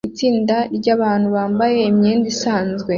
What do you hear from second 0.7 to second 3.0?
ryabantu bambaye imyenda isanzwe